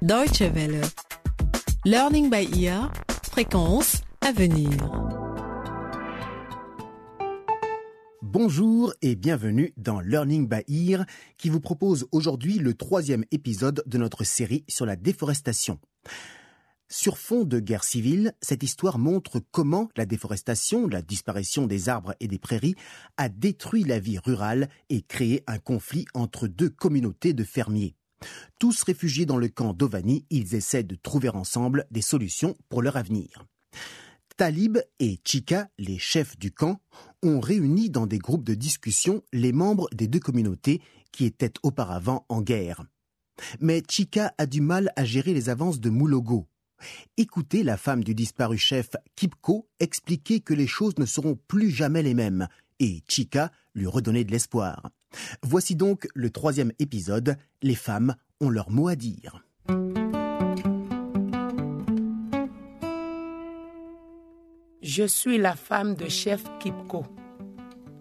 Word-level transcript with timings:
Deutsche 0.00 0.42
Welle. 0.42 0.80
Learning 1.84 2.30
by 2.30 2.48
ear. 2.62 2.92
Fréquence 3.32 4.02
à 4.20 4.30
venir. 4.30 4.70
Bonjour 8.22 8.94
et 9.02 9.16
bienvenue 9.16 9.74
dans 9.76 9.98
Learning 9.98 10.48
by 10.48 10.62
Ear 10.68 11.04
qui 11.36 11.48
vous 11.48 11.58
propose 11.58 12.06
aujourd'hui 12.12 12.60
le 12.60 12.74
troisième 12.74 13.24
épisode 13.32 13.82
de 13.86 13.98
notre 13.98 14.22
série 14.22 14.64
sur 14.68 14.86
la 14.86 14.94
déforestation. 14.94 15.80
Sur 16.88 17.18
fond 17.18 17.42
de 17.42 17.58
guerre 17.58 17.82
civile, 17.82 18.34
cette 18.40 18.62
histoire 18.62 19.00
montre 19.00 19.40
comment 19.50 19.88
la 19.96 20.06
déforestation, 20.06 20.86
la 20.86 21.02
disparition 21.02 21.66
des 21.66 21.88
arbres 21.88 22.14
et 22.20 22.28
des 22.28 22.38
prairies 22.38 22.76
a 23.16 23.28
détruit 23.28 23.82
la 23.82 23.98
vie 23.98 24.20
rurale 24.20 24.68
et 24.90 25.02
créé 25.02 25.42
un 25.48 25.58
conflit 25.58 26.06
entre 26.14 26.46
deux 26.46 26.70
communautés 26.70 27.32
de 27.32 27.42
fermiers. 27.42 27.96
Tous 28.58 28.82
réfugiés 28.82 29.26
dans 29.26 29.36
le 29.36 29.48
camp 29.48 29.72
d'Ovani, 29.72 30.26
ils 30.30 30.54
essaient 30.54 30.82
de 30.82 30.96
trouver 30.96 31.28
ensemble 31.28 31.86
des 31.90 32.02
solutions 32.02 32.56
pour 32.68 32.82
leur 32.82 32.96
avenir. 32.96 33.46
Talib 34.36 34.78
et 35.00 35.18
Chika, 35.24 35.68
les 35.78 35.98
chefs 35.98 36.38
du 36.38 36.52
camp, 36.52 36.80
ont 37.24 37.40
réuni 37.40 37.90
dans 37.90 38.06
des 38.06 38.18
groupes 38.18 38.44
de 38.44 38.54
discussion 38.54 39.22
les 39.32 39.52
membres 39.52 39.88
des 39.92 40.06
deux 40.06 40.20
communautés 40.20 40.80
qui 41.10 41.24
étaient 41.24 41.52
auparavant 41.64 42.24
en 42.28 42.40
guerre. 42.40 42.84
Mais 43.60 43.82
Chika 43.88 44.34
a 44.38 44.46
du 44.46 44.60
mal 44.60 44.92
à 44.96 45.04
gérer 45.04 45.34
les 45.34 45.48
avances 45.48 45.80
de 45.80 45.90
Moulogo. 45.90 46.48
Écoutez 47.16 47.64
la 47.64 47.76
femme 47.76 48.04
du 48.04 48.14
disparu 48.14 48.58
chef 48.58 48.90
Kipko 49.16 49.68
expliquer 49.80 50.40
que 50.40 50.54
les 50.54 50.68
choses 50.68 50.98
ne 50.98 51.06
seront 51.06 51.36
plus 51.48 51.70
jamais 51.70 52.02
les 52.04 52.14
mêmes 52.14 52.46
et 52.78 53.02
Chika 53.08 53.50
lui 53.74 53.86
redonner 53.86 54.24
de 54.24 54.30
l'espoir. 54.30 54.90
Voici 55.42 55.76
donc 55.76 56.08
le 56.14 56.30
troisième 56.30 56.72
épisode. 56.78 57.36
Les 57.62 57.74
femmes 57.74 58.14
ont 58.40 58.50
leur 58.50 58.70
mot 58.70 58.88
à 58.88 58.96
dire. 58.96 59.44
Je 64.82 65.06
suis 65.06 65.38
la 65.38 65.54
femme 65.54 65.94
de 65.94 66.08
chef 66.08 66.44
Kipko 66.60 67.04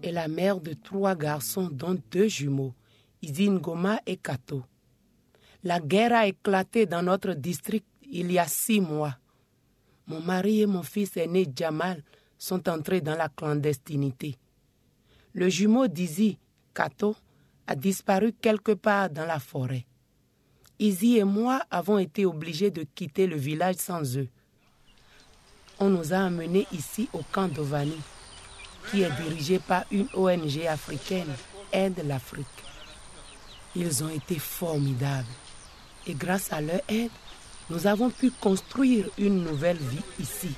et 0.04 0.12
la 0.12 0.28
mère 0.28 0.62
de 0.62 0.73
trois 0.73 1.16
garçons, 1.16 1.70
dont 1.72 2.00
deux 2.12 2.28
jumeaux, 2.28 2.73
Izingoma 3.22 4.00
et 4.06 4.17
Kato. 4.17 4.64
La 5.64 5.80
guerre 5.80 6.14
a 6.14 6.28
éclaté 6.28 6.86
dans 6.86 7.02
notre 7.02 7.34
district 7.34 7.86
il 8.10 8.32
y 8.32 8.39
a 8.39 8.48
six 8.48 8.80
mois. 8.80 9.17
Mon 10.08 10.22
mari 10.22 10.62
et 10.62 10.66
mon 10.66 10.84
fils 10.84 11.17
aîné 11.17 11.45
Jamal 11.54 12.04
sont 12.38 12.70
entrés 12.70 13.02
dans 13.02 13.16
la 13.16 13.28
clandestinité. 13.28 14.38
Le 15.34 15.50
jumeau 15.50 15.88
d'Izi, 15.88 16.39
A 17.67 17.75
disparu 17.75 18.33
quelque 18.33 18.73
part 18.73 19.09
dans 19.09 19.25
la 19.25 19.39
forêt. 19.39 19.86
Izzy 20.80 21.17
et 21.17 21.23
moi 21.23 21.61
avons 21.72 21.97
été 21.97 22.25
obligés 22.25 22.72
de 22.72 22.83
quitter 22.83 23.28
le 23.28 23.36
village 23.36 23.75
sans 23.75 24.17
eux. 24.17 24.30
On 25.80 25.89
nous 25.89 26.14
a 26.14 26.17
amenés 26.17 26.67
ici 26.72 27.09
au 27.14 27.22
camp 27.31 27.48
d'Ovani, 27.48 28.00
qui 28.89 29.02
est 29.02 29.11
dirigé 29.22 29.59
par 29.59 29.86
une 29.92 30.08
ONG 30.14 30.66
africaine, 30.67 31.33
Aide 31.72 32.03
l'Afrique. 32.05 32.45
Ils 33.75 34.03
ont 34.03 34.09
été 34.09 34.39
formidables 34.39 35.25
et 36.08 36.14
grâce 36.14 36.52
à 36.53 36.61
leur 36.61 36.81
aide, 36.88 37.11
nous 37.70 37.86
avons 37.86 38.09
pu 38.09 38.31
construire 38.31 39.09
une 39.17 39.44
nouvelle 39.44 39.78
vie 39.78 40.03
ici. 40.20 40.50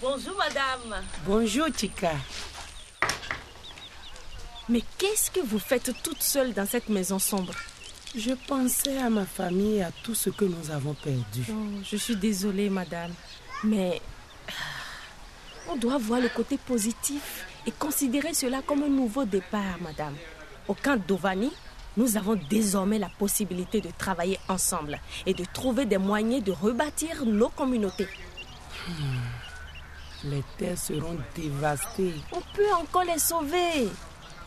Bonjour 0.00 0.36
madame. 0.36 1.02
Bonjour 1.26 1.66
Chika. 1.76 2.12
Mais 4.68 4.82
qu'est-ce 4.98 5.30
que 5.30 5.40
vous 5.40 5.58
faites 5.58 5.92
toute 6.02 6.22
seule 6.22 6.52
dans 6.52 6.66
cette 6.66 6.88
maison 6.88 7.18
sombre? 7.18 7.54
Je 8.16 8.32
pensais 8.46 8.98
à 8.98 9.10
ma 9.10 9.24
famille 9.24 9.76
et 9.76 9.82
à 9.84 9.90
tout 10.02 10.14
ce 10.14 10.30
que 10.30 10.44
nous 10.44 10.70
avons 10.70 10.94
perdu. 10.94 11.44
Oh, 11.50 11.54
Je 11.84 11.96
suis 11.96 12.16
désolée 12.16 12.70
madame, 12.70 13.12
mais 13.64 14.00
ah, 14.48 14.52
on 15.70 15.76
doit 15.76 15.98
voir 15.98 16.20
le 16.20 16.28
côté 16.28 16.56
positif 16.58 17.46
et 17.66 17.70
considérer 17.72 18.34
cela 18.34 18.62
comme 18.62 18.82
un 18.82 18.88
nouveau 18.88 19.24
départ 19.24 19.78
madame. 19.80 20.14
Au 20.68 20.74
camp 20.74 21.00
d'Ovani, 21.06 21.52
nous 21.96 22.16
avons 22.16 22.38
désormais 22.50 22.98
la 22.98 23.08
possibilité 23.08 23.80
de 23.80 23.90
travailler 23.96 24.38
ensemble 24.48 24.98
et 25.24 25.34
de 25.34 25.44
trouver 25.44 25.86
des 25.86 25.98
moyens 25.98 26.42
de 26.42 26.52
rebâtir 26.52 27.24
nos 27.24 27.48
communautés. 27.48 28.08
Les 30.24 30.42
terres 30.56 30.78
seront 30.78 31.18
dévastées. 31.34 32.14
On 32.32 32.40
peut 32.54 32.72
encore 32.74 33.04
les 33.04 33.18
sauver. 33.18 33.88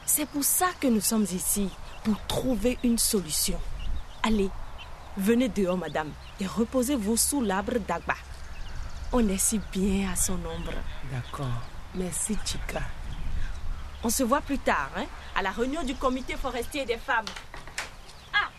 C'est 0.06 0.28
pour 0.28 0.44
ça 0.44 0.68
que 0.80 0.88
nous 0.88 1.02
sommes 1.02 1.28
ici, 1.32 1.70
pour 2.04 2.16
trouver 2.28 2.78
une 2.84 2.98
solution. 2.98 3.60
Allez, 4.24 4.50
venez 5.16 5.50
dehors, 5.50 5.78
madame, 5.78 6.12
et 6.40 6.48
reposez-vous 6.48 7.16
sous 7.16 7.42
l'arbre 7.42 7.78
d'Agba. 7.88 8.16
On 9.12 9.28
est 9.28 9.38
si 9.38 9.60
bien 9.72 10.12
à 10.12 10.16
son 10.16 10.34
ombre. 10.34 10.74
D'accord. 11.12 11.48
Merci 11.96 12.38
Chika. 12.46 12.82
On 14.04 14.10
se 14.10 14.24
voit 14.24 14.42
plus 14.42 14.60
tard, 14.60 14.90
hein, 14.96 15.06
à 15.36 15.42
la 15.42 15.52
réunion 15.52 15.84
du 15.84 15.96
comité 15.96 16.36
forestier 16.36 16.86
des 16.86 16.98
femmes. 16.98 17.26
Ah, 18.34 18.50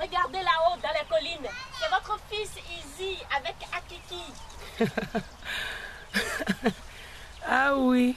regardez 0.00 0.38
là-haut, 0.40 0.76
dans 0.82 0.88
les 0.88 1.06
collines. 1.08 1.50
C'est 1.78 1.90
votre 1.90 2.18
fils 2.30 2.50
Izzy 2.78 3.18
avec 3.34 3.56
Akiki. 3.72 4.22
Ah 7.46 7.76
oui, 7.76 8.16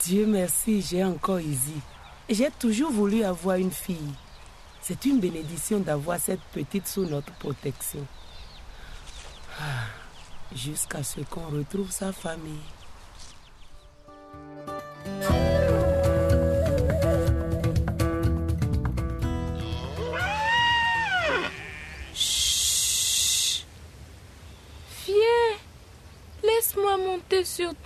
Dieu 0.00 0.26
merci, 0.26 0.82
j'ai 0.82 1.04
encore 1.04 1.40
Izzy. 1.40 1.80
J'ai 2.28 2.50
toujours 2.50 2.90
voulu 2.90 3.22
avoir 3.22 3.56
une 3.56 3.70
fille. 3.70 4.12
C'est 4.82 5.04
une 5.04 5.20
bénédiction 5.20 5.78
d'avoir 5.78 6.18
cette 6.18 6.40
petite 6.52 6.88
sous 6.88 7.04
notre 7.06 7.32
protection. 7.34 8.04
Ah, 9.60 9.86
Jusqu'à 10.54 11.02
ce 11.02 11.20
qu'on 11.20 11.46
retrouve 11.46 11.90
sa 11.90 12.12
famille. 12.12 12.60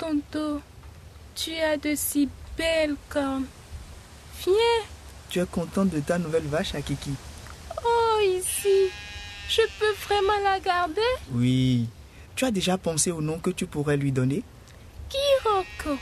Ton 0.00 0.20
dos. 0.32 0.60
Tu 1.34 1.52
as 1.56 1.76
de 1.76 1.94
si 1.94 2.28
belles 2.56 2.96
cornes. 3.08 3.46
Viens. 4.42 4.86
Tu 5.28 5.38
es 5.38 5.46
contente 5.46 5.90
de 5.90 6.00
ta 6.00 6.18
nouvelle 6.18 6.46
vache, 6.46 6.74
Akiki 6.74 7.12
Oh, 7.84 8.18
ici. 8.22 8.88
Je 9.48 9.62
peux 9.78 9.92
vraiment 10.06 10.40
la 10.42 10.58
garder? 10.58 11.00
Oui. 11.32 11.86
Tu 12.34 12.44
as 12.44 12.50
déjà 12.50 12.78
pensé 12.78 13.10
au 13.10 13.20
nom 13.20 13.38
que 13.38 13.50
tu 13.50 13.66
pourrais 13.66 13.96
lui 13.96 14.10
donner? 14.10 14.42
Kiroko. 15.08 15.98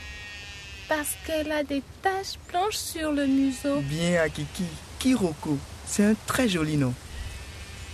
Parce 0.87 1.15
qu'elle 1.25 1.51
a 1.51 1.63
des 1.63 1.83
taches 2.01 2.39
blanches 2.49 2.77
sur 2.77 3.11
le 3.11 3.27
museau. 3.27 3.81
Bien, 3.81 4.21
Akiki. 4.21 4.63
Kiroko. 4.97 5.57
C'est 5.85 6.05
un 6.05 6.15
très 6.25 6.47
joli 6.47 6.77
nom. 6.77 6.93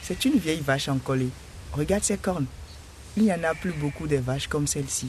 C'est 0.04 0.24
une 0.26 0.38
vieille 0.38 0.62
vache 0.62 0.88
en 0.88 1.00
collet. 1.00 1.30
Regarde 1.74 2.04
ses 2.04 2.18
cornes. 2.18 2.46
Il 3.18 3.24
n'y 3.24 3.34
en 3.34 3.44
a 3.44 3.56
plus 3.56 3.72
beaucoup 3.72 4.08
des 4.08 4.18
vaches 4.18 4.48
comme 4.48 4.68
celle-ci. 4.68 5.08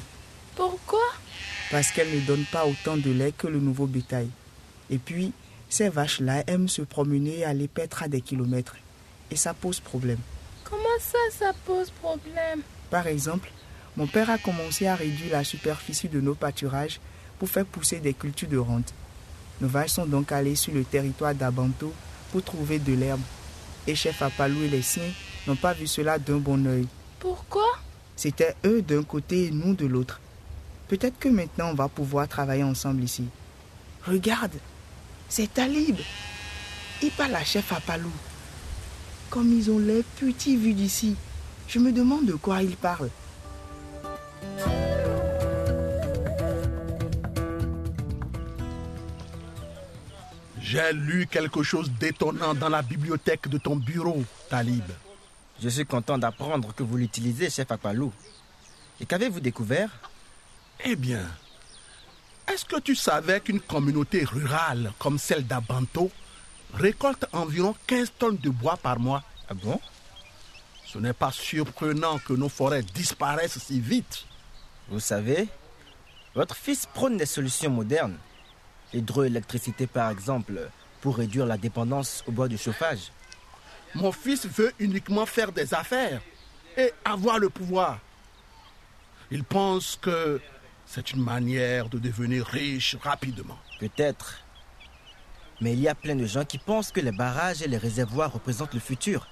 Pourquoi? 0.56 1.06
Parce 1.70 1.90
qu'elles 1.90 2.14
ne 2.14 2.20
donnent 2.20 2.46
pas 2.50 2.66
autant 2.66 2.96
de 2.96 3.10
lait 3.10 3.32
que 3.36 3.46
le 3.46 3.60
nouveau 3.60 3.86
bétail. 3.86 4.28
Et 4.90 4.98
puis, 4.98 5.32
ces 5.68 5.88
vaches-là 5.88 6.44
aiment 6.46 6.68
se 6.68 6.82
promener 6.82 7.38
et 7.38 7.44
aller 7.44 7.68
paître 7.68 8.02
à 8.02 8.08
des 8.08 8.20
kilomètres. 8.20 8.76
Et 9.30 9.36
ça 9.36 9.54
pose 9.54 9.80
problème. 9.80 10.18
Comment 10.64 10.98
ça, 10.98 11.18
ça 11.30 11.52
pose 11.64 11.90
problème? 11.90 12.62
Par 12.90 13.06
exemple, 13.06 13.50
mon 13.96 14.06
père 14.06 14.30
a 14.30 14.38
commencé 14.38 14.86
à 14.86 14.94
réduire 14.94 15.32
la 15.32 15.44
superficie 15.44 16.08
de 16.08 16.20
nos 16.20 16.34
pâturages 16.34 17.00
pour 17.38 17.48
faire 17.48 17.66
pousser 17.66 17.98
des 17.98 18.14
cultures 18.14 18.48
de 18.48 18.58
rente. 18.58 18.94
Nos 19.60 19.68
vaches 19.68 19.90
sont 19.90 20.06
donc 20.06 20.32
allées 20.32 20.56
sur 20.56 20.72
le 20.72 20.84
territoire 20.84 21.34
d'Abanto 21.34 21.92
pour 22.30 22.42
trouver 22.42 22.78
de 22.78 22.92
l'herbe. 22.92 23.20
Et 23.86 23.94
chef 23.94 24.22
Apalou 24.22 24.62
et 24.62 24.68
les 24.68 24.82
siens 24.82 25.12
n'ont 25.46 25.56
pas 25.56 25.72
vu 25.72 25.86
cela 25.86 26.18
d'un 26.18 26.38
bon 26.38 26.66
œil. 26.66 26.86
Pourquoi? 27.20 27.66
C'était 28.16 28.54
eux 28.64 28.82
d'un 28.82 29.02
côté 29.02 29.46
et 29.46 29.50
nous 29.50 29.74
de 29.74 29.86
l'autre. 29.86 30.20
Peut-être 30.88 31.18
que 31.18 31.28
maintenant 31.28 31.70
on 31.70 31.74
va 31.74 31.88
pouvoir 31.88 32.28
travailler 32.28 32.62
ensemble 32.62 33.02
ici. 33.02 33.26
Regarde, 34.06 34.54
c'est 35.28 35.52
Talib. 35.52 35.98
Il 37.02 37.10
parle 37.10 37.34
à 37.34 37.44
chef 37.44 37.72
Apalou. 37.72 38.12
Comme 39.30 39.52
ils 39.52 39.70
ont 39.70 39.78
l'air 39.78 40.04
petits 40.18 40.56
vus 40.56 40.74
d'ici, 40.74 41.16
je 41.66 41.80
me 41.80 41.90
demande 41.90 42.26
de 42.26 42.34
quoi 42.34 42.62
ils 42.62 42.76
parlent. 42.76 43.10
J'ai 50.60 50.92
lu 50.92 51.26
quelque 51.26 51.62
chose 51.62 51.90
d'étonnant 51.90 52.54
dans 52.54 52.68
la 52.68 52.82
bibliothèque 52.82 53.48
de 53.48 53.58
ton 53.58 53.76
bureau, 53.76 54.24
Talib. 54.48 54.84
Je 55.62 55.68
suis 55.68 55.86
content 55.86 56.18
d'apprendre 56.18 56.74
que 56.74 56.82
vous 56.82 56.96
l'utilisez, 56.96 57.50
chef 57.50 57.70
Akpalou. 57.70 58.12
Et 59.00 59.06
qu'avez-vous 59.06 59.40
découvert? 59.40 59.90
Eh 60.84 60.96
bien, 60.96 61.26
est-ce 62.48 62.64
que 62.64 62.78
tu 62.80 62.94
savais 62.94 63.40
qu'une 63.40 63.60
communauté 63.60 64.24
rurale 64.24 64.92
comme 64.98 65.18
celle 65.18 65.46
d'Abanto 65.46 66.10
récolte 66.74 67.26
environ 67.32 67.74
15 67.86 68.12
tonnes 68.18 68.36
de 68.36 68.50
bois 68.50 68.76
par 68.76 68.98
mois? 68.98 69.22
Ah 69.48 69.54
bon? 69.54 69.80
Ce 70.86 70.98
n'est 70.98 71.12
pas 71.12 71.32
surprenant 71.32 72.18
que 72.18 72.32
nos 72.32 72.48
forêts 72.48 72.82
disparaissent 72.82 73.58
si 73.58 73.80
vite. 73.80 74.24
Vous 74.88 75.00
savez, 75.00 75.48
votre 76.34 76.54
fils 76.54 76.86
prône 76.86 77.16
des 77.16 77.26
solutions 77.26 77.70
modernes. 77.70 78.18
L'hydroélectricité, 78.92 79.86
par 79.86 80.10
exemple, 80.10 80.70
pour 81.00 81.16
réduire 81.16 81.46
la 81.46 81.56
dépendance 81.56 82.22
au 82.26 82.32
bois 82.32 82.48
de 82.48 82.56
chauffage. 82.56 83.10
Mon 83.94 84.12
fils 84.12 84.46
veut 84.46 84.72
uniquement 84.78 85.26
faire 85.26 85.50
des 85.50 85.74
affaires 85.74 86.20
et 86.76 86.92
avoir 87.04 87.38
le 87.38 87.48
pouvoir. 87.48 87.98
Il 89.30 89.42
pense 89.42 89.98
que 90.00 90.40
c'est 90.86 91.12
une 91.12 91.22
manière 91.22 91.88
de 91.88 91.98
devenir 91.98 92.46
riche 92.46 92.96
rapidement. 93.02 93.58
Peut-être. 93.80 94.38
Mais 95.60 95.72
il 95.72 95.80
y 95.80 95.88
a 95.88 95.94
plein 95.94 96.14
de 96.14 96.26
gens 96.26 96.44
qui 96.44 96.58
pensent 96.58 96.92
que 96.92 97.00
les 97.00 97.12
barrages 97.12 97.62
et 97.62 97.68
les 97.68 97.78
réservoirs 97.78 98.32
représentent 98.32 98.74
le 98.74 98.80
futur. 98.80 99.26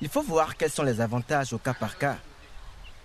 Il 0.00 0.08
faut 0.08 0.22
voir 0.22 0.56
quels 0.56 0.70
sont 0.70 0.82
les 0.82 1.00
avantages 1.00 1.52
au 1.52 1.58
cas 1.58 1.74
par 1.74 1.98
cas 1.98 2.16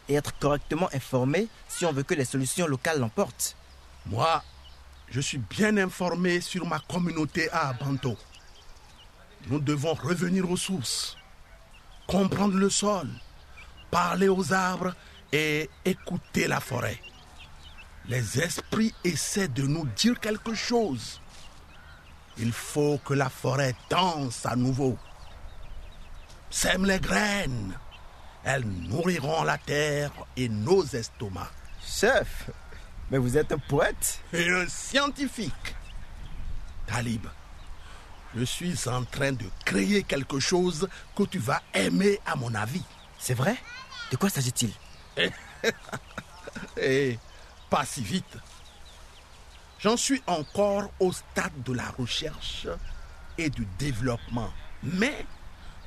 et 0.08 0.16
être 0.16 0.38
correctement 0.40 0.90
informé 0.94 1.48
si 1.68 1.86
on 1.86 1.94
veut 1.94 2.04
que 2.04 2.16
les 2.16 2.26
solutions 2.26 2.68
locales 2.68 3.00
l'emportent. 3.00 3.56
Moi, 4.08 4.44
je 5.10 5.22
suis 5.22 5.38
bien 5.38 5.78
informé 5.78 6.42
sur 6.42 6.66
ma 6.66 6.80
communauté 6.80 7.50
à 7.52 7.70
Abanto. 7.70 8.18
Nous 9.48 9.60
devons 9.60 9.94
revenir 9.94 10.50
aux 10.50 10.58
sources, 10.58 11.18
comprendre 12.08 12.56
le 12.56 12.70
sol, 12.70 13.08
parler 13.92 14.30
aux 14.30 14.54
arbres 14.54 14.94
et 15.32 15.70
écouter 15.86 16.48
la 16.48 16.60
forêt. 16.60 17.00
Les 18.07 18.40
esprits 18.40 18.94
essaient 19.04 19.48
de 19.48 19.63
nous 19.63 19.86
dire 19.96 20.19
quelque 20.19 20.54
chose. 20.54 21.22
Il 22.38 22.51
faut 22.51 23.00
que 23.04 23.13
la 23.13 23.30
forêt 23.30 23.75
danse 23.90 24.46
à 24.46 24.56
nouveau. 24.56 24.98
Sème 26.50 26.86
les 26.86 27.00
graines. 27.00 27.78
Elles 28.44 28.66
nourriront 28.66 29.44
la 29.44 29.57
terre 29.57 30.12
et 30.38 30.48
nos 30.48 30.84
estomacs. 30.84 31.51
Chef, 31.86 32.50
mais 33.12 33.18
vous 33.18 33.38
êtes 33.38 33.51
un 33.51 33.57
poète? 33.57 34.22
Et 34.34 34.50
un 34.50 34.68
scientifique. 34.68 35.75
Talib, 36.88 37.28
je 38.36 38.44
suis 38.44 38.88
en 38.88 39.04
train 39.04 39.31
de 39.31 39.45
créer 39.66 40.04
quelque 40.04 40.40
chose 40.40 40.88
que 41.16 41.24
tu 41.24 41.40
vas 41.40 41.62
aimer 41.74 42.19
à 42.25 42.36
mon 42.36 42.54
avis. 42.56 42.84
C'est 43.18 43.34
vrai? 43.34 43.57
De 44.12 44.18
quoi 44.18 44.30
s'agit-il? 44.30 44.72
Et 46.78 47.19
pas 47.69 47.86
si 47.86 48.01
vite. 48.01 48.38
J'en 49.80 49.95
suis 49.95 50.21
encore 50.27 50.92
au 51.00 51.12
stade 51.12 51.63
de 51.63 51.74
la 51.74 51.89
recherche 51.98 52.68
et 53.38 53.50
du 53.50 53.66
développement. 53.77 54.51
Mais 54.83 55.25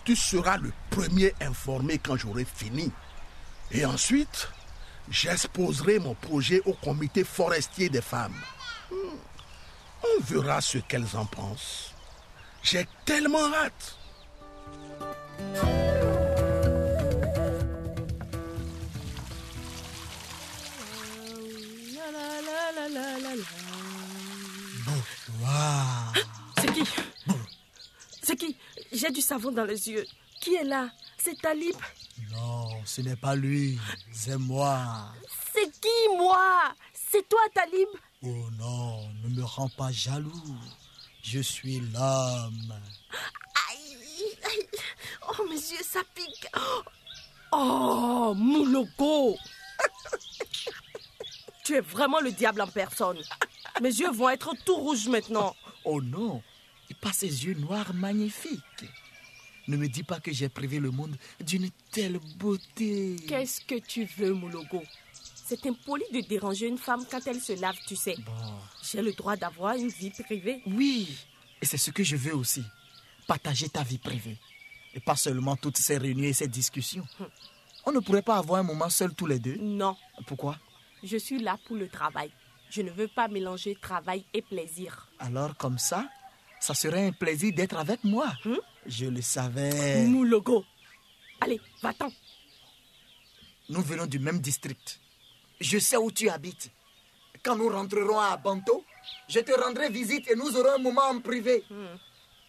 tu 0.05 0.17
seras 0.17 0.57
le 0.57 0.73
premier 0.91 1.35
informé 1.41 1.99
quand 1.99 2.17
j'aurai 2.17 2.45
fini. 2.45 2.91
Et 3.71 3.85
ensuite, 3.85 4.49
j'exposerai 5.11 5.99
mon 5.99 6.15
projet 6.15 6.63
au 6.65 6.73
comité 6.73 7.25
forestier 7.25 7.89
des 7.89 8.03
femmes. 8.03 8.41
Hmm. 8.91 9.17
On 10.05 10.23
verra 10.23 10.61
ce 10.61 10.79
qu'elles 10.79 11.17
en 11.17 11.27
pensent. 11.27 11.95
J'ai 12.63 12.87
tellement 13.05 13.53
hâte. 13.55 13.99
C'est 26.61 26.73
qui? 26.73 26.85
C'est 28.23 28.37
qui? 28.37 28.57
J'ai 28.93 29.11
du 29.11 29.21
savon 29.21 29.51
dans 29.51 29.65
les 29.65 29.89
yeux. 29.89 30.07
Qui 30.41 30.55
est 30.55 30.65
là? 30.65 30.91
C'est 31.19 31.41
Talib? 31.41 31.77
Non, 32.33 32.69
ce 32.85 33.01
n'est 33.01 33.17
pas 33.17 33.35
lui, 33.35 33.79
c'est 34.13 34.39
moi. 34.39 35.13
C'est 35.53 35.71
qui, 35.81 36.17
moi? 36.17 36.75
C'est 36.93 37.29
toi, 37.29 37.41
Talib? 37.55 37.89
Oh 38.23 38.51
non, 38.59 39.09
ne 39.23 39.29
me 39.29 39.45
rends 39.45 39.69
pas 39.69 39.93
jaloux. 39.93 40.57
Je 41.23 41.41
suis 41.41 41.81
l'homme. 41.81 42.75
Aïe, 43.71 44.37
aïe. 44.45 44.69
Oh, 45.29 45.45
mes 45.49 45.55
yeux, 45.55 45.83
ça 45.83 46.01
pique. 46.15 46.47
Oh, 47.53 48.33
Mouloko 48.37 49.37
Tu 51.65 51.77
es 51.77 51.81
vraiment 51.81 52.21
le 52.21 52.33
diable 52.33 52.63
en 52.63 52.67
personne. 52.67 53.19
Mes 53.81 53.89
yeux 53.89 54.11
vont 54.11 54.29
être 54.29 54.55
tout 54.65 54.77
rouges 54.77 55.09
maintenant. 55.09 55.55
Oh 55.85 56.01
non, 56.01 56.43
il 56.91 56.97
passe 56.97 57.19
ses 57.19 57.45
yeux 57.47 57.55
noirs 57.55 57.93
magnifiques. 57.95 58.85
Ne 59.69 59.77
me 59.77 59.89
dis 59.89 60.03
pas 60.03 60.21
que 60.21 60.33
j'ai 60.33 60.49
privé 60.49 60.79
le 60.79 60.91
monde 60.91 61.17
d'une 61.41 61.71
telle 61.91 62.19
beauté. 62.37 63.17
Qu'est-ce 63.29 63.61
que 63.61 63.79
tu 63.79 64.05
veux, 64.19 64.33
Moulogo 64.35 64.83
C'est 65.47 65.65
impoli 65.67 66.05
de 66.13 66.21
déranger 66.21 66.67
une 66.67 66.79
femme 66.79 67.05
quand 67.11 67.25
elle 67.27 67.41
se 67.41 67.59
lave, 67.61 67.77
tu 67.87 67.95
sais. 67.97 68.17
Bon, 68.27 68.33
J'ai 68.83 69.03
le 69.03 69.13
droit 69.13 69.37
d'avoir 69.37 69.77
une 69.77 69.89
vie 69.89 70.11
privée. 70.11 70.63
oui, 70.67 71.09
et 71.61 71.67
c'est 71.67 71.77
ce 71.79 71.91
que 71.93 72.03
je 72.03 72.17
veux 72.17 72.35
aussi. 72.35 72.63
Partager 73.29 73.69
ta 73.69 73.85
vie 73.85 73.99
privée. 73.99 74.37
Et 74.95 75.01
pas 75.01 75.15
seulement 75.17 75.57
toutes 75.57 75.79
ces 75.79 75.97
réunions 75.97 76.25
et 76.29 76.33
ces 76.33 76.49
discussions. 76.49 77.07
On 77.87 77.93
ne 77.93 78.01
pourrait 78.01 78.23
pas 78.23 78.37
avoir 78.37 78.61
un 78.61 78.65
moment 78.65 78.91
seul 78.91 79.15
tous 79.15 79.27
les 79.27 79.39
deux? 79.39 79.57
Non, 79.57 79.97
Pourquoi? 80.27 80.59
Je 81.05 81.17
suis 81.17 81.39
là 81.41 81.57
pour 81.67 81.77
le 81.77 81.89
travail. 81.89 82.31
Je 82.73 82.81
ne 82.81 82.91
veux 82.91 83.09
pas 83.09 83.29
mélanger 83.29 83.77
travail 83.77 84.25
et 84.33 84.41
plaisir. 84.41 85.07
Alors 85.19 85.55
comme 85.59 85.77
ça, 85.77 86.09
ça 86.59 86.73
serait 86.73 87.07
un 87.07 87.13
plaisir 87.13 87.53
d'être 87.53 87.77
avec 87.77 88.03
moi. 88.03 88.29
Hmm? 88.47 88.57
Je 88.87 89.05
le 89.05 89.21
savais. 89.21 90.07
Moulogo 90.07 90.65
Allez, 91.43 91.61
va-t'en. 91.83 92.11
Nous 93.69 93.83
venons 93.83 94.07
du 94.07 94.19
même 94.19 94.39
district. 94.39 94.99
Je 95.61 95.79
sais 95.79 95.99
où 95.99 96.11
tu 96.11 96.31
habites. 96.31 96.71
Quand 97.45 97.57
nous 97.57 97.69
rentrerons 97.69 98.19
à 98.19 98.39
Banto, 98.39 98.83
je 99.29 99.41
te 99.41 99.53
rendrai 99.53 99.91
visite 99.91 100.31
et 100.31 100.35
nous 100.35 100.57
aurons 100.57 100.77
un 100.77 100.79
moment 100.79 101.11
en 101.11 101.21
privé. 101.21 101.63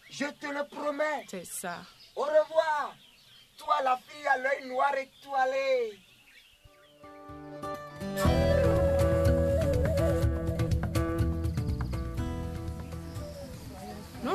Je 0.08 0.24
te 0.40 0.46
le 0.46 0.66
promets. 0.74 1.26
C'est 1.28 1.44
ça. 1.44 1.82
Au 2.16 2.22
revoir. 2.22 2.96
Toi, 3.58 3.74
la 3.84 3.98
fille 4.08 4.26
à 4.26 4.38
l'œil 4.38 4.68
noir 4.68 4.94
étoilé. 4.96 5.98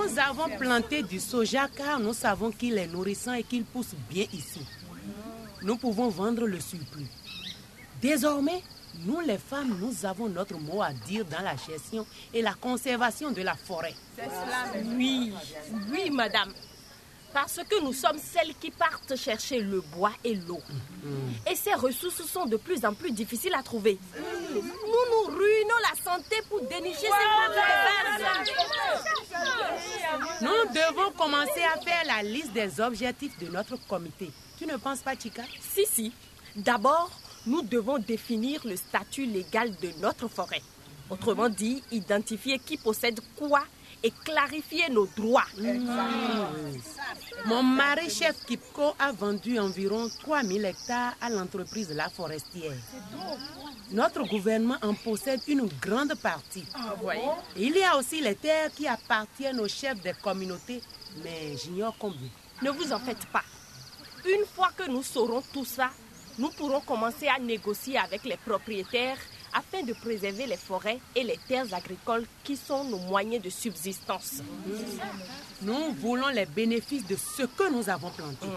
Nous 0.09 0.19
avons 0.19 0.50
planté 0.57 1.03
du 1.03 1.19
soja 1.19 1.68
car 1.75 1.99
nous 1.99 2.13
savons 2.13 2.51
qu'il 2.51 2.78
est 2.78 2.87
nourrissant 2.87 3.33
et 3.33 3.44
qu'il 3.44 3.63
pousse 3.63 3.94
bien 4.09 4.25
ici. 4.33 4.61
Nous 5.61 5.78
pouvons 5.78 6.09
vendre 6.09 6.47
le 6.47 6.59
surplus. 6.59 7.06
Désormais, 8.01 8.63
nous 9.06 9.19
les 9.19 9.37
femmes, 9.37 9.78
nous 9.80 10.06
avons 10.06 10.28
notre 10.28 10.56
mot 10.56 10.81
à 10.81 10.92
dire 10.94 11.25
dans 11.25 11.42
la 11.42 11.56
gestion 11.56 12.07
et 12.33 12.42
la 12.42 12.54
conservation 12.54 13.31
de 13.31 13.42
la 13.42 13.56
forêt. 13.56 13.94
Oui, 14.95 15.33
oui, 15.92 16.09
madame. 16.09 16.54
Parce 17.31 17.57
que 17.69 17.83
nous 17.83 17.94
sommes 17.94 18.18
celles 18.18 18.56
qui 18.56 18.71
partent 18.71 19.16
chercher 19.16 19.59
le 19.59 19.81
bois 19.81 20.13
et 20.23 20.33
l'eau. 20.33 20.61
Et 21.49 21.56
ces 21.56 21.73
ressources 21.75 22.25
sont 22.25 22.47
de 22.47 22.57
plus 22.57 22.83
en 22.83 22.95
plus 22.95 23.11
difficiles 23.11 23.54
à 23.54 23.61
trouver. 23.61 23.99
Nous 24.56 24.61
nous 24.61 25.37
ruinons 25.37 25.80
la 25.92 26.01
santé 26.04 26.37
pour 26.49 26.61
dénicher 26.61 27.01
ces 27.01 27.07
produits. 27.09 28.54
Nous 30.41 30.73
devons 30.73 31.11
commencer 31.17 31.61
à 31.75 31.79
faire 31.81 32.03
la 32.05 32.23
liste 32.23 32.53
des 32.53 32.79
objectifs 32.79 33.37
de 33.39 33.47
notre 33.47 33.75
comité. 33.87 34.31
Tu 34.57 34.65
ne 34.65 34.77
penses 34.77 35.01
pas, 35.01 35.15
Chica 35.15 35.43
Si, 35.59 35.85
si. 35.85 36.13
D'abord, 36.55 37.11
nous 37.45 37.61
devons 37.61 37.99
définir 37.99 38.61
le 38.65 38.77
statut 38.77 39.25
légal 39.25 39.71
de 39.81 39.89
notre 40.01 40.27
forêt. 40.29 40.61
Autrement 41.09 41.49
dit, 41.49 41.83
identifier 41.91 42.57
qui 42.59 42.77
possède 42.77 43.19
quoi 43.35 43.63
et 44.03 44.11
clarifier 44.23 44.89
nos 44.89 45.07
droits. 45.15 45.45
Mon 47.45 47.63
mari, 47.63 48.09
chef 48.09 48.45
Kipko, 48.45 48.95
a 48.99 49.11
vendu 49.11 49.57
environ 49.59 50.09
3000 50.19 50.65
hectares 50.65 51.15
à 51.21 51.29
l'entreprise 51.29 51.91
La 51.94 52.09
Forestière. 52.09 52.73
Notre 53.91 54.23
gouvernement 54.27 54.77
en 54.81 54.94
possède 54.94 55.41
une 55.47 55.68
grande 55.81 56.15
partie. 56.15 56.65
Il 57.57 57.75
y 57.75 57.83
a 57.83 57.97
aussi 57.97 58.21
les 58.21 58.35
terres 58.35 58.71
qui 58.75 58.87
appartiennent 58.87 59.59
aux 59.59 59.68
chefs 59.68 60.01
des 60.01 60.13
communautés, 60.21 60.81
mais 61.23 61.57
j'ignore 61.57 61.95
combien. 61.97 62.29
Ne 62.61 62.69
vous 62.71 62.91
en 62.94 62.99
faites 62.99 63.25
pas. 63.27 63.44
Une 64.25 64.45
fois 64.45 64.69
que 64.75 64.89
nous 64.89 65.01
saurons 65.03 65.41
tout 65.53 65.65
ça, 65.65 65.89
nous 66.37 66.49
pourrons 66.49 66.81
commencer 66.81 67.27
à 67.27 67.39
négocier 67.39 67.97
avec 67.97 68.23
les 68.25 68.37
propriétaires 68.37 69.18
afin 69.53 69.83
de 69.83 69.94
préserver 69.94 70.45
les 70.47 70.57
forêts 70.57 70.99
et 71.15 71.23
les 71.23 71.37
terres 71.47 71.73
agricoles 71.73 72.25
qui 72.44 72.56
sont 72.56 72.83
nos 72.83 72.97
moyens 72.99 73.44
de 73.44 73.49
subsistance. 73.49 74.41
Nous 75.61 75.91
voulons 75.99 76.29
les 76.29 76.45
bénéfices 76.45 77.06
de 77.06 77.15
ce 77.15 77.44
que 77.44 77.69
nous 77.71 77.89
avons 77.89 78.09
planté. 78.11 78.47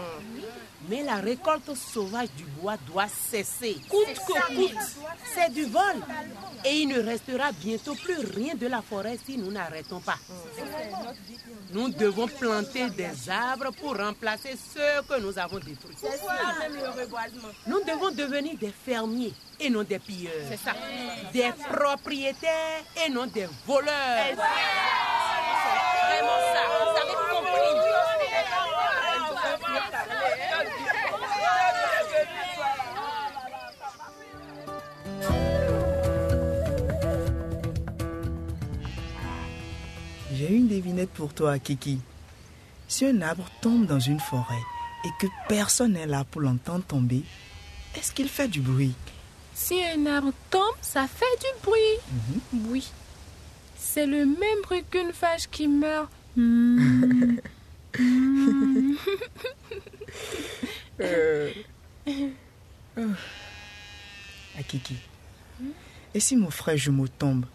Mais 0.89 1.03
la 1.03 1.15
récolte 1.15 1.73
sauvage 1.75 2.29
du 2.35 2.43
bois 2.45 2.75
doit 2.87 3.07
cesser, 3.07 3.77
coûte 3.89 4.15
que 4.27 4.55
coûte. 4.55 4.77
C'est 5.33 5.51
du 5.53 5.63
vol. 5.65 5.95
Et 6.65 6.81
il 6.81 6.87
ne 6.89 7.01
restera 7.01 7.51
bientôt 7.53 7.95
plus 7.95 8.17
rien 8.35 8.55
de 8.55 8.67
la 8.67 8.81
forêt 8.81 9.17
si 9.25 9.37
nous 9.37 9.51
n'arrêtons 9.51 9.99
pas. 9.99 10.17
Nous 11.71 11.89
devons 11.89 12.27
planter 12.27 12.89
des 12.91 13.29
arbres 13.29 13.71
pour 13.81 13.97
remplacer 13.97 14.55
ceux 14.73 15.01
que 15.07 15.19
nous 15.21 15.37
avons 15.39 15.57
détruits. 15.59 15.95
Nous 17.67 17.79
devons 17.83 18.11
devenir 18.11 18.57
des 18.57 18.71
fermiers 18.85 19.33
et 19.59 19.69
non 19.69 19.83
des 19.83 19.99
pilleurs. 19.99 20.31
C'est 20.49 20.57
ça. 20.57 20.73
Des 21.33 21.51
propriétaires 21.71 22.83
et 23.05 23.09
non 23.09 23.25
des 23.27 23.47
voleurs. 23.65 24.35
Vraiment 24.35 26.41
ça. 26.53 26.61
Vous 26.69 26.97
avez 26.97 27.15
compris. 27.31 27.73
J'ai 40.35 40.55
une 40.55 40.67
devinette 40.67 41.11
pour 41.11 41.33
toi, 41.33 41.57
Kiki. 41.57 41.99
Si 42.87 43.05
un 43.05 43.21
arbre 43.21 43.45
tombe 43.61 43.85
dans 43.85 43.99
une 43.99 44.19
forêt 44.19 44.61
et 45.05 45.09
que 45.19 45.27
personne 45.47 45.93
n'est 45.93 46.05
là 46.05 46.25
pour 46.29 46.41
l'entendre 46.41 46.83
tomber, 46.83 47.23
est-ce 47.95 48.11
qu'il 48.11 48.27
fait 48.27 48.47
du 48.47 48.59
bruit? 48.59 48.93
Si 49.53 49.83
un 49.83 50.05
arbre 50.05 50.33
tombe, 50.49 50.75
ça 50.81 51.07
fait 51.07 51.25
du 51.39 51.47
bruit. 51.63 51.99
Oui. 52.69 52.91
C'est 53.77 54.05
le 54.05 54.25
même 54.25 54.61
bruit 54.63 54.83
qu'une 54.89 55.11
vache 55.11 55.47
qui 55.49 55.67
meurt. 55.67 56.09
Hmm. 56.35 57.37
Hmm. 62.95 63.13
À 64.57 64.63
Kiki. 64.63 64.95
Et 66.13 66.19
si 66.19 66.35
mon 66.35 66.49
frère 66.51 66.77
jumeau 66.77 67.07
tombe 67.07 67.45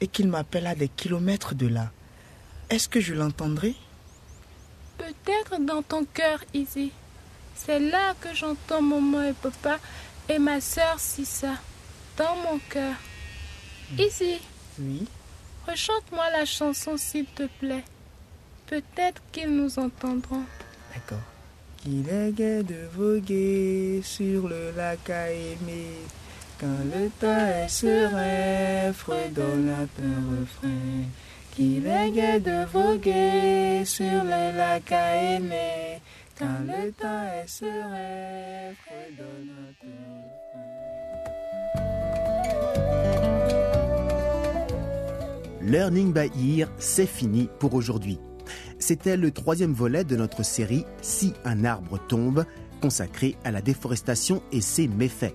et 0.00 0.08
qu'il 0.08 0.28
m'appelle 0.28 0.66
à 0.66 0.74
des 0.74 0.88
kilomètres 0.88 1.54
de 1.54 1.68
là, 1.68 1.90
est-ce 2.70 2.88
que 2.88 3.00
je 3.00 3.14
l'entendrai? 3.14 3.74
Peut-être 4.98 5.60
dans 5.60 5.82
ton 5.82 6.04
cœur, 6.04 6.44
Izzy. 6.52 6.90
C'est 7.54 7.78
là 7.78 8.14
que 8.20 8.34
j'entends 8.34 8.82
maman 8.82 9.22
et 9.22 9.32
papa 9.32 9.78
et 10.28 10.38
ma 10.38 10.60
sœur 10.60 10.98
Sissa. 10.98 11.54
Dans 12.16 12.34
mon 12.36 12.58
cœur. 12.70 12.94
Izzy, 13.98 14.40
Oui. 14.80 15.06
rechante-moi 15.66 16.24
la 16.30 16.44
chanson 16.44 16.96
s'il 16.96 17.26
te 17.26 17.44
plaît. 17.60 17.84
Peut-être 18.66 19.22
qu'ils 19.32 19.50
nous 19.54 19.78
entendront. 19.78 20.42
D'accord. 20.94 21.18
Qu'il 21.76 22.08
est 22.08 22.32
gai 22.32 22.62
de 22.64 22.88
voguer 22.96 24.00
sur 24.02 24.48
le 24.48 24.72
lac 24.76 25.08
à 25.10 25.30
aimer. 25.30 25.86
Quand 26.58 26.66
le 26.92 27.10
temps 27.20 27.46
est 27.46 27.68
serein, 27.68 28.92
fredonne 28.92 29.70
un 29.70 30.40
refrain. 30.40 31.04
Qu'il 31.54 31.86
est 31.86 32.10
gai 32.10 32.40
de 32.40 32.64
voguer 32.64 33.84
sur 33.84 34.24
le 34.24 34.56
lac 34.56 34.90
à 34.90 35.16
aimer. 35.34 36.00
Quand 36.38 36.60
le 36.66 36.92
temps 36.92 37.24
est 37.42 37.48
serein, 37.48 38.74
fredonne 38.84 39.50
un 39.58 39.72
Learning 45.62 46.12
by 46.12 46.30
Ear, 46.58 46.68
c'est 46.78 47.06
fini 47.06 47.48
pour 47.58 47.72
aujourd'hui. 47.72 48.18
C'était 48.78 49.16
le 49.16 49.30
troisième 49.30 49.72
volet 49.72 50.04
de 50.04 50.14
notre 50.14 50.42
série 50.44 50.84
Si 51.00 51.32
un 51.46 51.64
arbre 51.64 51.98
tombe, 52.06 52.44
consacré 52.82 53.36
à 53.42 53.50
la 53.50 53.62
déforestation 53.62 54.42
et 54.52 54.60
ses 54.60 54.88
méfaits. 54.88 55.34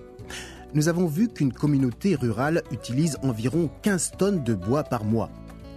Nous 0.72 0.88
avons 0.88 1.06
vu 1.06 1.28
qu'une 1.28 1.52
communauté 1.52 2.14
rurale 2.14 2.62
utilise 2.70 3.18
environ 3.22 3.68
15 3.82 4.12
tonnes 4.18 4.44
de 4.44 4.54
bois 4.54 4.84
par 4.84 5.04
mois. 5.04 5.30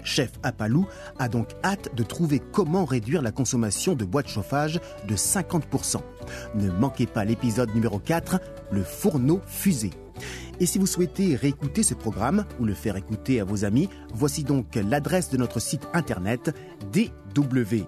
Chef 0.06 0.32
Apalou 0.44 0.88
a 1.20 1.28
donc 1.28 1.50
hâte 1.64 1.94
de 1.96 2.04
trouver 2.04 2.40
comment 2.40 2.86
réduire 2.86 3.22
la 3.22 3.32
consommation 3.32 3.94
de 3.96 4.06
bois 4.06 4.22
de 4.22 4.30
chauffage 4.30 4.80
de 5.08 5.16
50%. 5.16 5.98
Ne 6.56 6.72
manquez 6.72 7.08
pas 7.08 7.26
l'épisode 7.26 7.74
numéro 7.76 8.00
4, 8.00 8.40
le 8.72 8.84
fourneau 8.84 9.42
fusée. 9.46 9.92
Et 10.60 10.66
si 10.66 10.80
vous 10.80 10.88
souhaitez 10.88 11.36
réécouter 11.36 11.84
ce 11.84 11.94
programme 11.94 12.46
ou 12.60 12.66
le 12.66 12.74
faire 12.74 12.96
écouter 12.96 13.42
à 13.42 13.44
vos 13.44 13.66
amis, 13.66 13.90
voici 14.14 14.44
donc 14.44 14.76
l'adresse 14.76 15.30
de 15.30 15.38
notre 15.38 15.60
site 15.60 15.88
internet 15.94 16.56
dw.de/lbe. 16.94 17.84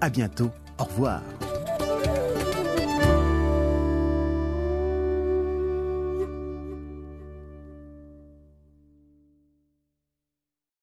À 0.00 0.10
bientôt. 0.10 0.50
Au 0.78 0.84
revoir. 0.84 1.22